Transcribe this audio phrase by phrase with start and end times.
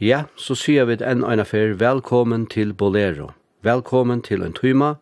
[0.00, 3.34] Ja, så sier vi enn en affær velkommen til Bolero.
[3.60, 4.94] Velkommen til en tøyma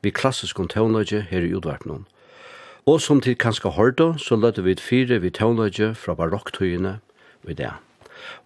[0.00, 2.06] vi klassisk om tøvnløyge her i Udvartnån.
[2.88, 6.94] Og som til kanskje hørte, så løtte vi fire vi tøvnløyge fra barokktøyene
[7.42, 7.74] ved det.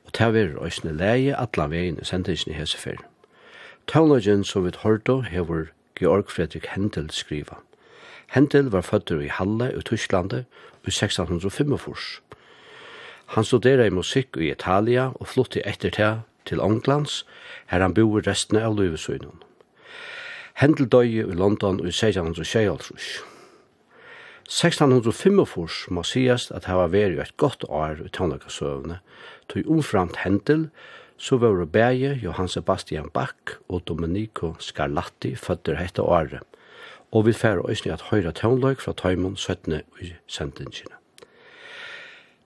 [0.03, 2.99] Og til vi røysene leie atlan veien i sendingen i Hesefer.
[3.87, 7.63] Tøvnløygen som vi hørte hever Georg Fredrik Hendel skriva.
[8.34, 10.51] Hendel var født i Halle i Tysklandet
[10.83, 12.19] i 1645.
[13.32, 17.22] Han studerer i musikk i Italia og flytti etter til til Ånglands,
[17.70, 19.43] her han bor resten av Løvesøynen.
[20.60, 23.22] Hendel døye i London i 1626.
[24.53, 28.98] 1645 må sies at det var vært et godt år i tannløkasøvene,
[29.48, 30.69] tog omframt Hendel,
[31.16, 36.42] så var det bæge Johann Sebastian Bach og Domenico Scarlatti føtter hette året,
[37.12, 39.81] og vi færre øyne at høyre tannløk fra Tøymon 17.
[40.00, 41.02] i sendingene.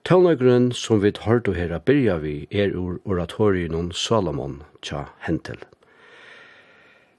[0.07, 5.57] Tøvnagrunn som vi hørte her byrja vi er ur oratorien Salomon tja Hentel.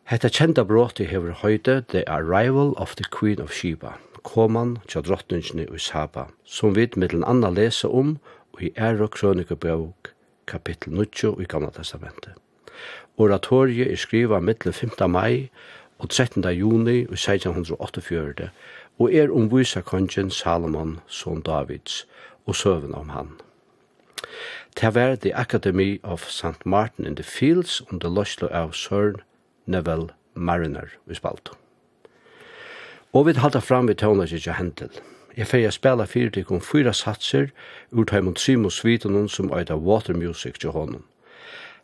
[0.09, 5.67] Hetta kjenta bråti hever høyde The Arrival of the Queen of Sheba, koman tja drottningene
[5.69, 8.17] i Saba, som vi mittelen anna lesa om
[8.59, 10.15] i ære krønikebøk
[10.47, 12.41] kapittel 9 i Gamla Testamentet.
[13.19, 15.11] Oratoriet er skriva mittelen 5.
[15.11, 15.51] mai
[15.99, 16.45] og 13.
[16.57, 18.49] juni i 1648
[18.99, 22.07] og er omvisa kongen Salomon, son Davids,
[22.49, 23.29] og søvn om han.
[24.81, 26.67] Det var The Academy of St.
[26.67, 29.21] Martin in the Fields under løslo av Søren
[29.67, 31.55] Neville Mariner i Spalto.
[33.13, 34.91] Og vi halda fram vi tåna til hentel.
[35.37, 37.51] Jeg fyrir spela fyrir til kom fyra satser
[37.93, 41.05] ur taimund Simo Svitonen som eida Water Music til honom.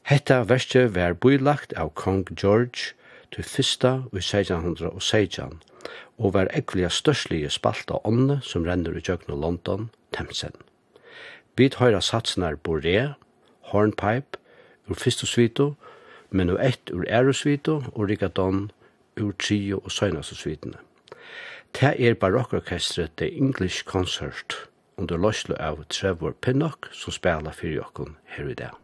[0.02, 2.94] Hetta verste var bylagt av Kong George
[3.32, 5.60] til fyrsta i 1616
[6.18, 10.54] og var ekvelia størslige spalt av ånne som renner i kjøkken London, Thamesen.
[11.56, 13.14] Vi høyra satsnar Boré,
[13.70, 14.38] Hornpipe,
[14.88, 15.74] ur Fisto svito,
[16.30, 18.70] men ur ett ur ærosvito og rikadon
[19.16, 20.78] ur trio og søgnastu svitene.
[21.74, 28.16] Det er barokkorkestret The English Concert under løslo av Trevor Pinnock som spela fyrir jokken
[28.36, 28.83] her i dag.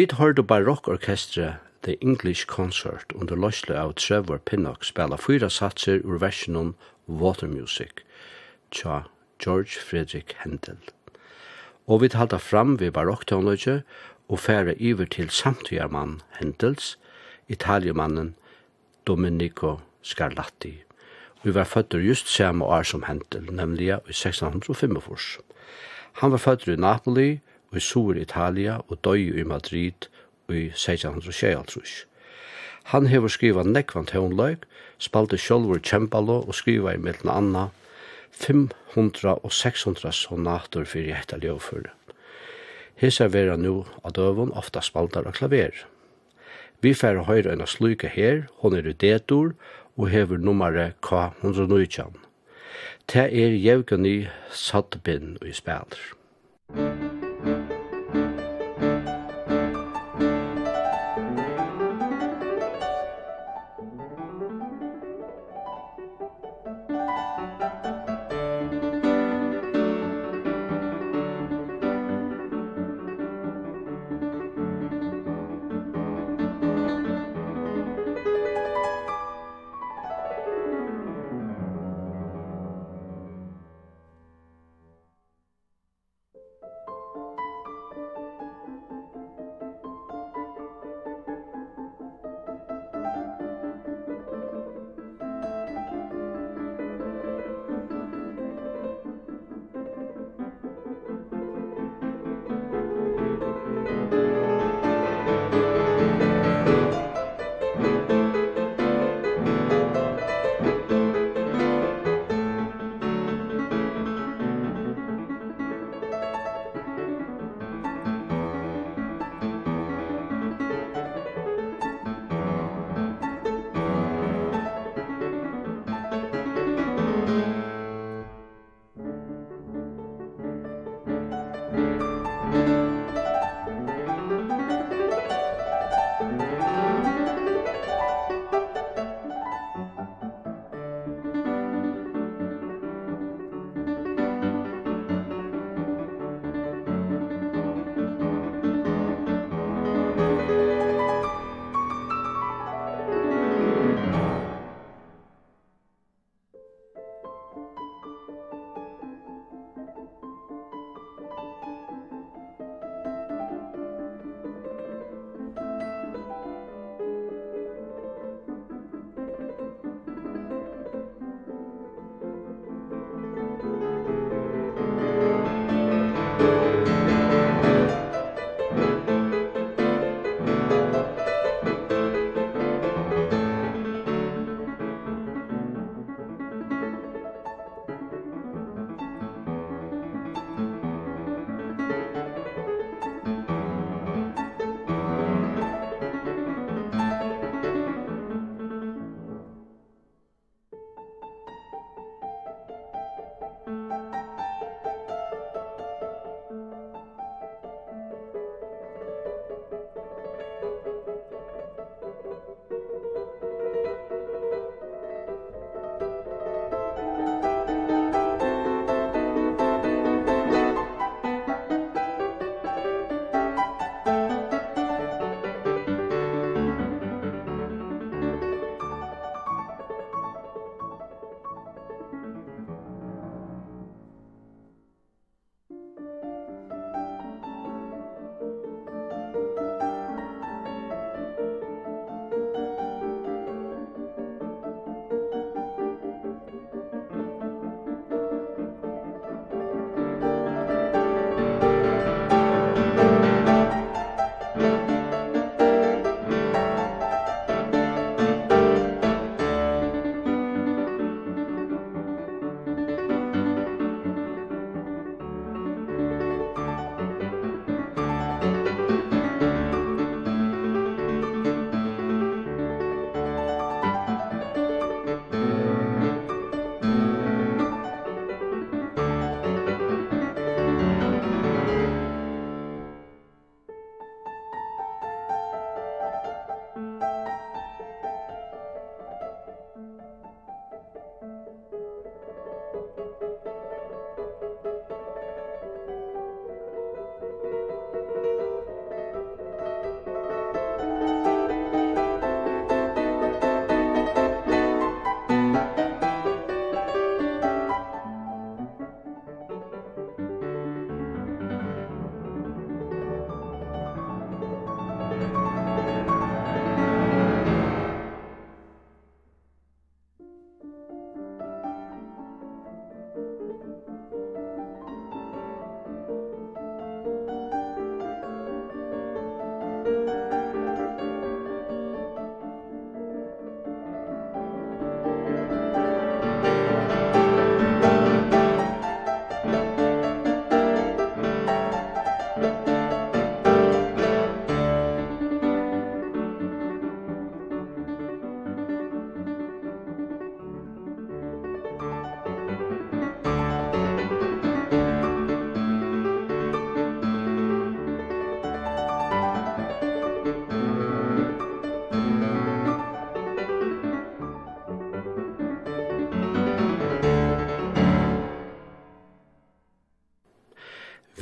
[0.00, 6.16] Vi hørte barokkorkestre The English Concert under løsle av Trevor Pinnock spela fyra satser ur
[6.22, 6.70] versjonen
[7.04, 8.00] Water Music
[8.72, 9.02] tja
[9.44, 10.78] George Frederick Handel.
[11.86, 13.82] Og vi halda fram ved barokktånløyge
[14.28, 16.96] og fære iver til samtidarmann Handels,
[17.48, 18.34] italiemannen
[19.06, 20.78] Domenico Scarlatti.
[21.44, 24.96] Vi var født just samme år som Handel, nemlig i 1605.
[26.12, 27.40] Han var født i Napoli
[27.76, 30.08] i Sur Italia og døy i Madrid
[30.48, 32.06] i 1626.
[32.90, 34.64] Han hever skriva nekvan tøvnløyk,
[34.98, 37.68] spalte sjolvur kjempalo og skriva i mellom anna
[38.30, 41.92] 500 og 600 sonator fyrir etta ljøvføre.
[43.00, 45.86] Hesa vera nu at døvun ofta spaltar og klaver.
[46.80, 49.54] Vi fær høyre enn a sluka her, hon er i detor
[49.96, 52.18] og hever nummeret K119.
[53.12, 56.06] Det er jevgani sattbinn og i spæler.
[56.70, 57.29] Musik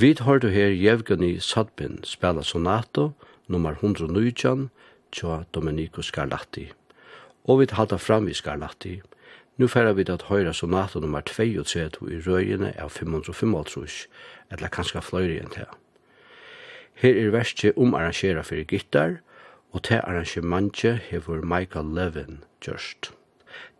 [0.00, 3.10] Vi har du her Jevgeni Sadbin spela sonato
[3.48, 4.68] nummer 119
[5.12, 6.68] tja Domenico Scarlatti.
[7.44, 9.00] Og vi halda fram i Scarlatti.
[9.56, 14.06] Nu færa vi at høyra sonato nummer 32 i røyene av 555,
[14.52, 15.66] eller kanskje fløyre enn det.
[16.94, 19.18] Her er verste omarrangera fyrir gittar,
[19.72, 23.10] og til arrangementet hefur Michael Levin gjørst.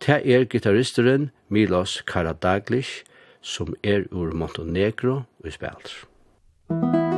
[0.03, 3.05] Til er gitarristeren Milos Karadaglish,
[3.41, 6.08] som er ur Montenegro og spiller.
[6.69, 7.08] Musik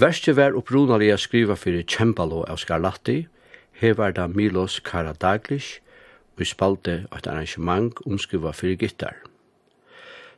[0.00, 3.26] Verste var upprunalega skriva fyrir Cembalo av Scarlatti,
[3.82, 5.80] hevar da Milos Karadaglis,
[6.38, 9.18] og spalte et arrangement omskriva fyrir gittar.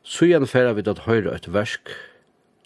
[0.03, 1.93] Sujan færa vi at høyre et versk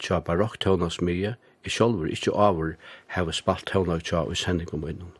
[0.01, 2.73] tja barokk tøvnas mye, i sjolver ikkje avur
[3.13, 5.13] heva spalt tøvna tja i sendingum innom.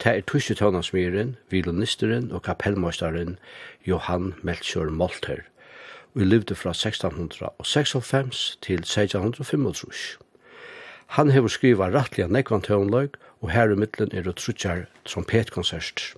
[0.00, 3.36] Ta er tusje tøvnas myren, violonisteren og kapellmøystaren
[3.84, 5.44] Johan Melchior Molter,
[6.14, 10.22] og livde fra 1656 til 1655.
[11.12, 16.14] Han hefur skriva rattliga nekvan tøvnløg, og her i middelen er det trutjar trompetkonsert.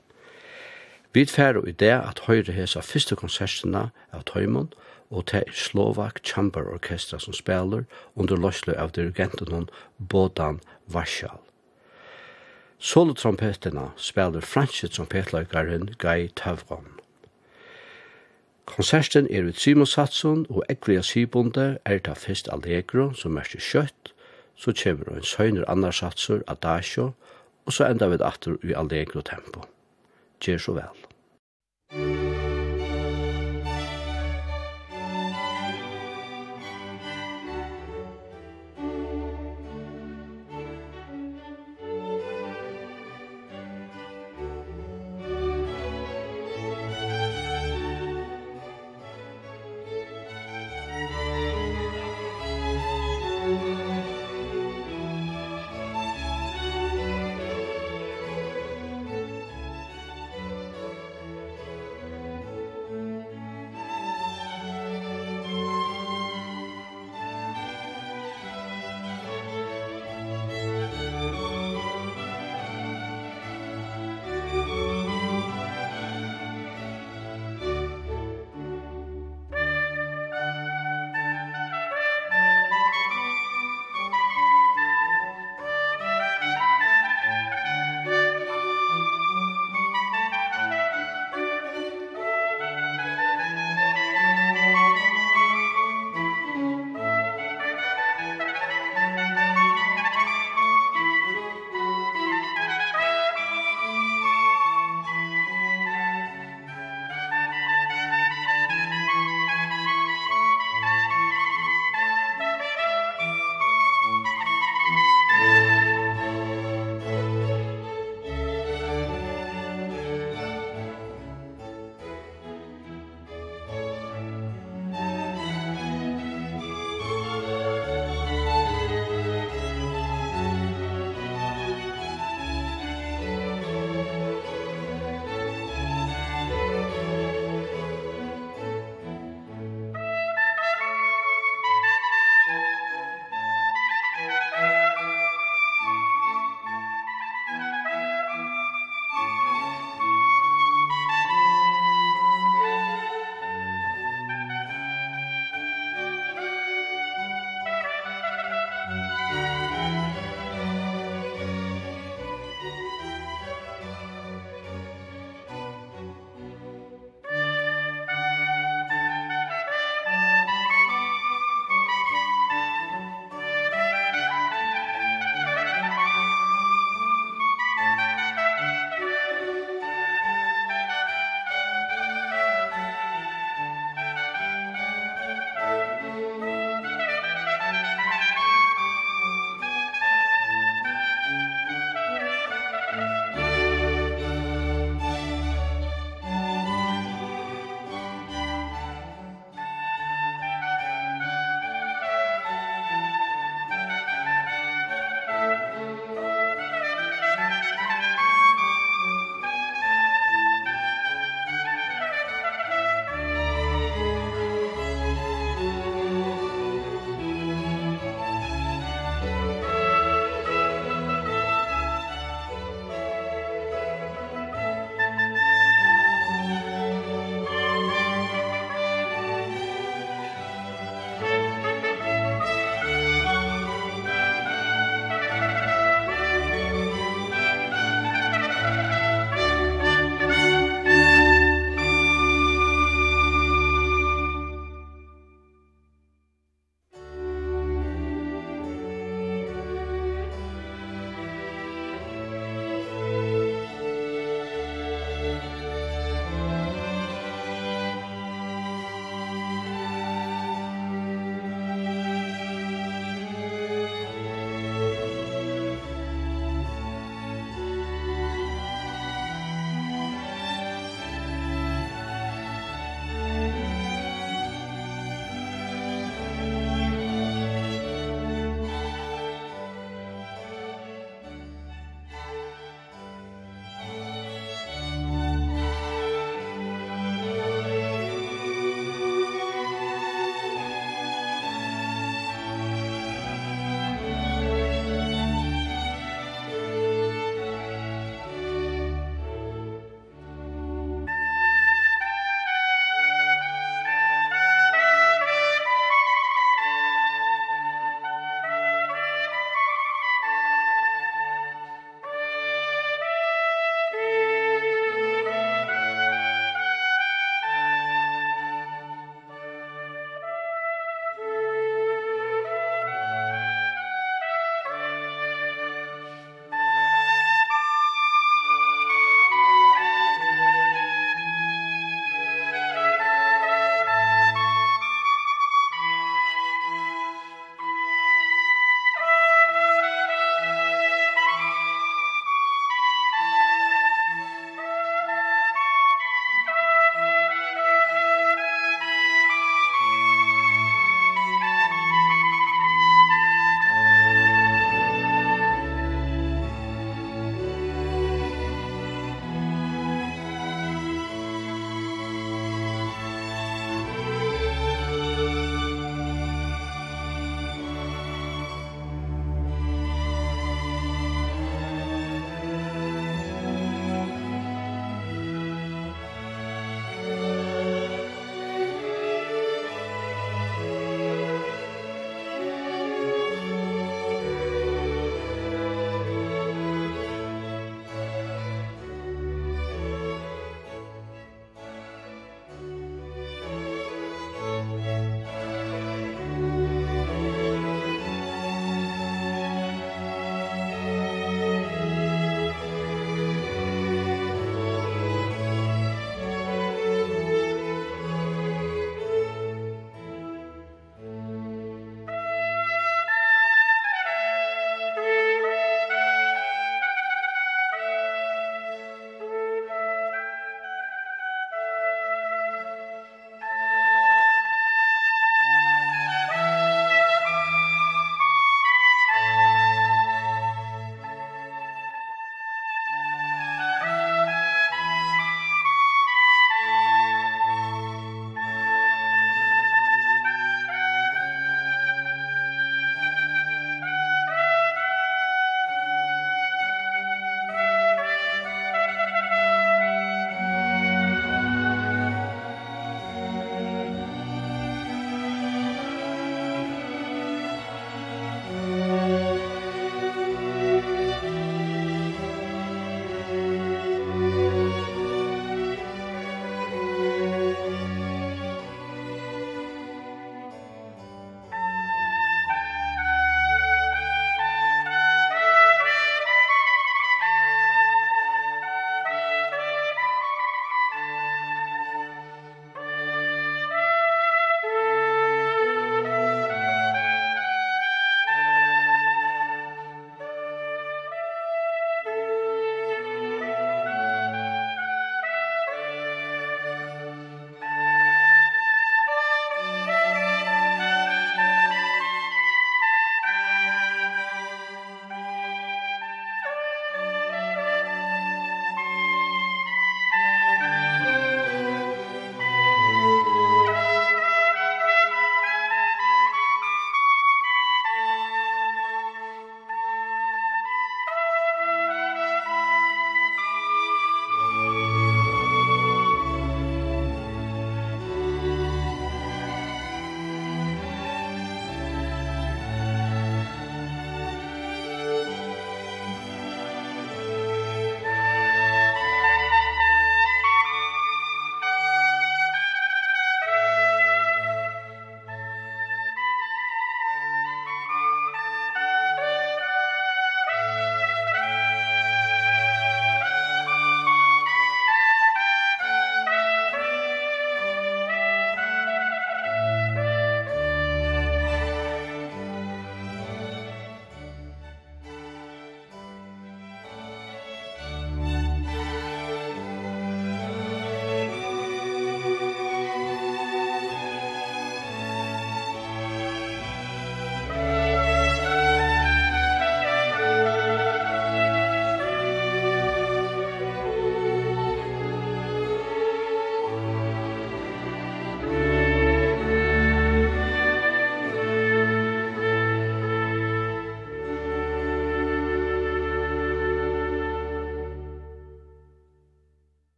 [1.14, 4.70] Vi færre i det at høyre hesa fyrste konsertina av Tøymon,
[5.10, 11.42] og til er Slovak Chamber Orkestra som spiller under løslu av dirigenten hon Bodan Varsjal.
[12.78, 17.00] Solotrompetina spiller franske trompetløygaren Guy Tavron.
[18.66, 24.13] Konserten er ut Simon Satsson og Eglia Sibonde er ta fyrst Allegro som er kjøtt,
[24.56, 27.12] så kjemur en søgner annarsatsur, adasjo,
[27.64, 29.64] og så enda vi atter i allegro tempo.
[30.44, 31.04] Gjør så vel.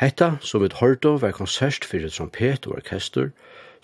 [0.00, 3.34] Hetta, som et hårdo, var konsert fyrir trompet og orkester,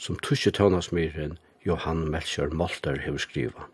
[0.00, 1.34] som tusje tøvnasmyren
[1.66, 3.66] Johan Melchior Molter hefur skriva.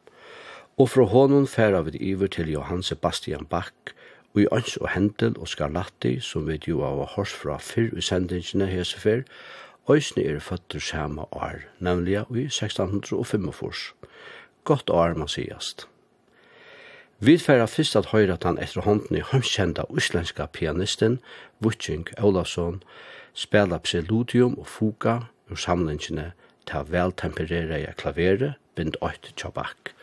[0.74, 3.94] Og fra honom færa vi iver til Johan Sebastian Bach,
[4.34, 8.02] og i Øns og Hendel og Scarlatti, som vi jo av hors fra fyrr i
[8.02, 9.22] sendingene hese fyrr,
[9.90, 13.94] Øysene er føtter samme år, nemlig i 1645.
[14.64, 15.86] Godt år, man sigast.
[17.24, 21.20] Vi færa fyrst at høyra at han etter hånden i hømskjenda uslenska pianisten
[21.62, 22.80] Vucing Olavsson
[23.34, 25.12] spela preludium og fuga
[25.50, 26.32] ur samlingene
[26.66, 29.94] til veltemperera i klaveret bind 8 tjabak.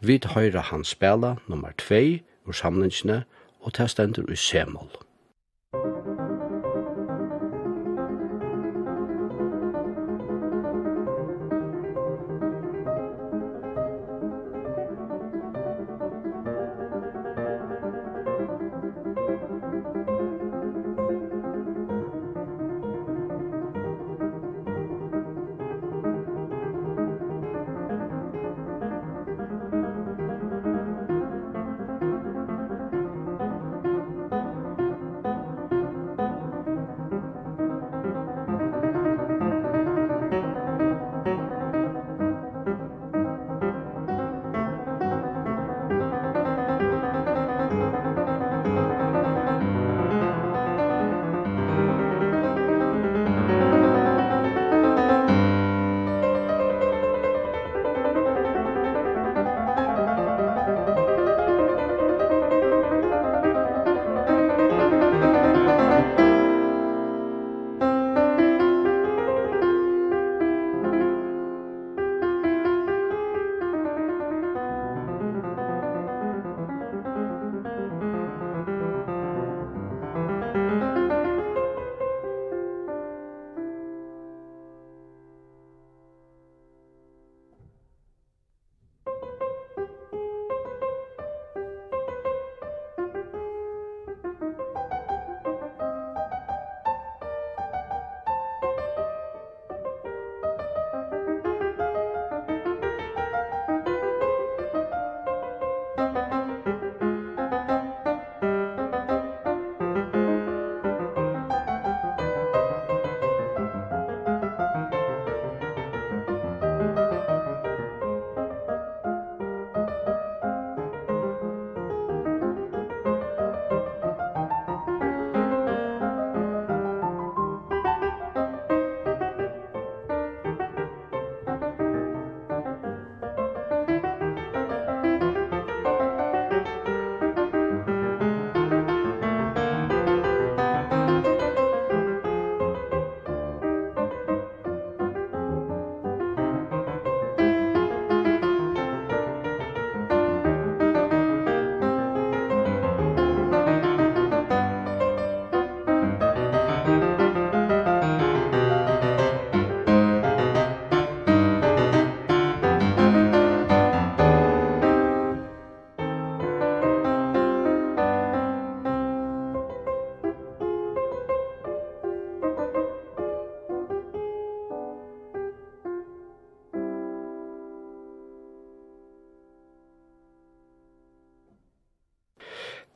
[0.00, 2.00] Vi høyra han spela nummer 2
[2.46, 3.24] ur samlingene
[3.60, 4.88] og ta stendur i semol.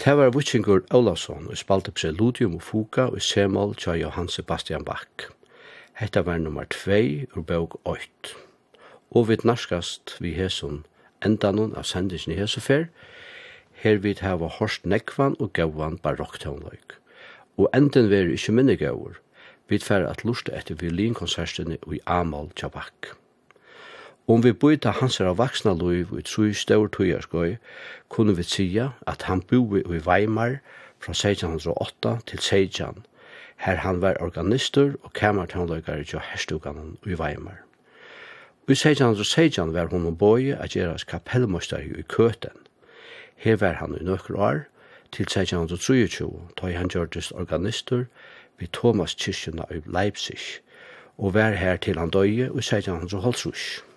[0.04, 5.26] Det var Vitsingur Olavsson og spalte preludium og fuga og semal tja Johan Sebastian Bach.
[6.00, 8.32] Hetta var nummer 2 ur bøg 8.
[9.10, 10.86] Og vi narskast vi hesson
[11.24, 12.88] endanon av sendisni i hesofer,
[13.84, 16.96] her vi hava horst nekvan og gauan barokktånløyk.
[17.58, 19.20] Og enden veri ikkje minne gauur,
[19.68, 23.19] vi tfer at lusta etter violinkonsertene og i Amal Tjabak.
[24.30, 27.56] Om vi bøyta hans av vaksna loiv i tru stør tujarskoi,
[28.14, 30.60] kunne vi sia at han boi i Weimar
[31.02, 33.00] fra 1608 til 16,
[33.64, 37.58] her han var organister og kamertanløykare til herstuganen i Weimar.
[38.68, 42.54] I 1616 var hon boi at gjeras kapellmøster i køten.
[43.36, 44.64] Her var han i nøkker år,
[45.10, 46.30] til 1623,
[46.62, 48.04] da han gjørtes organister
[48.58, 50.62] vid Thomas Kirchena i Leipzig,
[51.18, 53.89] og var her til han døye i 1650.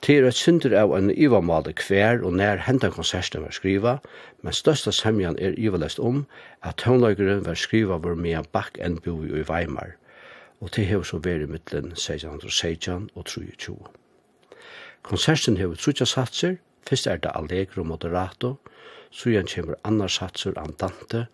[0.00, 3.98] Til et synder av en ivamale hver og nær hentan konserten var skriva,
[4.40, 6.22] men størsta semjan er ivalest om
[6.64, 9.92] at tøvnløykeren var skriva var med bak enn bo i Weimar,
[10.60, 13.76] og det hever så veri mittlen 1616 og 23.
[15.02, 16.56] Konserten hever trutja satser,
[16.88, 18.54] fyrst er det Allegro Moderato,
[19.10, 21.26] sujan kjemur annar satser Andante,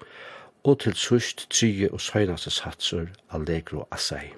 [0.65, 4.35] og til sust trygge og søgnaste satser Allegro Assai.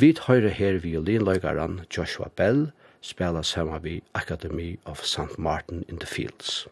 [0.00, 2.72] Vi høyre her violinløykeren Joshua Bell,
[3.04, 5.38] spela saman vi Academy of St.
[5.38, 6.68] Martin in the Fields.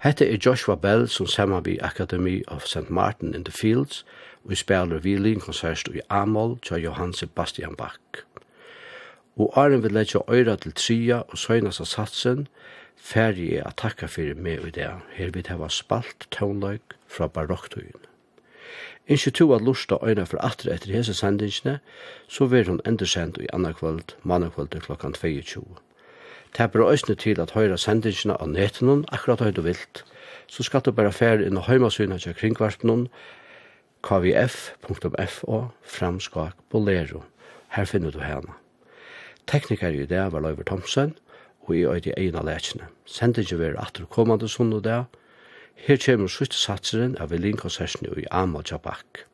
[0.00, 2.90] Hette er Joshua Bell som saman vi Academy of St.
[2.90, 4.06] Martin in the Fields
[4.44, 8.24] og spiller violin konsert i Amol til Johann Sebastian Bach.
[9.36, 12.46] Og Arjen vil leggja øyra til tria og søgnast av satsen
[12.96, 14.88] ferdig er at takka fyrir meg i det
[15.18, 18.00] her vi hava spalt tånløyk fra barokktøyen.
[19.06, 21.78] Innskje to at lusta øyna for atre etter hese sendingsne,
[22.28, 25.89] så vil hun endersend i annakvöld, mannakvöld klokkan 22.
[26.56, 30.04] Det bør øyne til at høyre sendingene av netten akkurat høyt og vilt.
[30.46, 33.08] Så skal du bare fære inn og høymasynet til kringvarpen
[34.02, 37.22] kvf.fo framskak bolero.
[37.68, 38.56] Her finner du henne.
[39.46, 41.14] Tekniker i det var Løyver Thomsen,
[41.66, 42.88] og i øyde egna lekene.
[43.06, 45.04] Sendingen vil atter kommande sånn og det.
[45.86, 49.26] Her kommer siste satseren av Velin-konserten i Amal Jabak.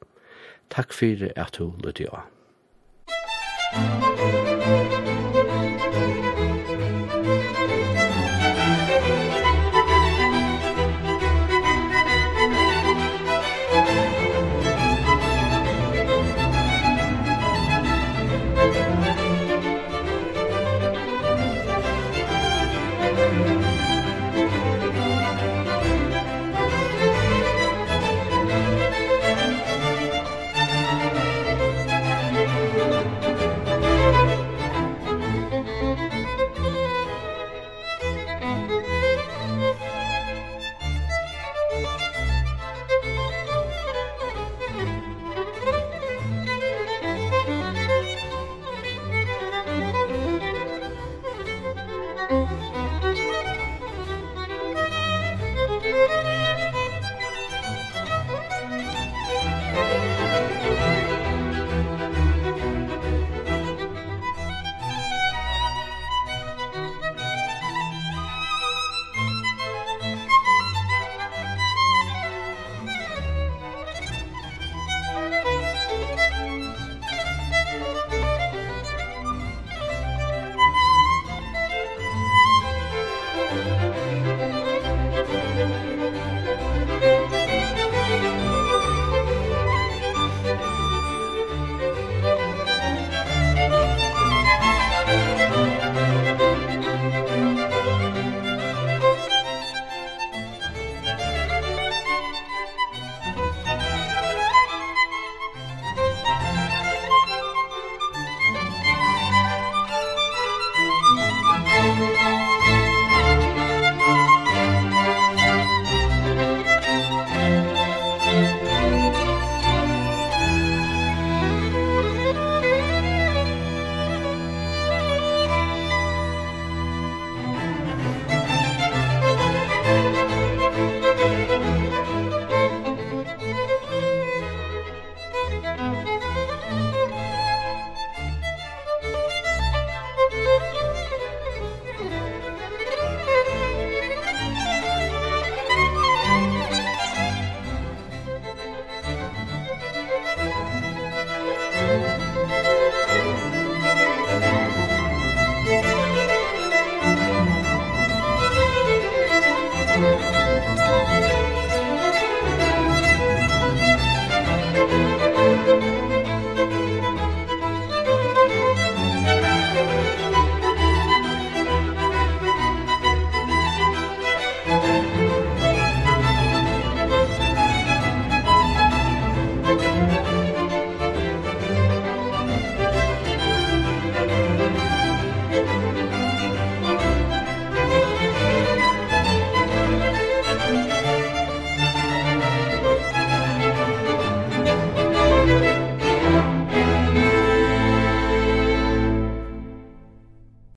[0.70, 2.26] Takk fyrir at du lytte av.
[3.76, 4.55] Thank you.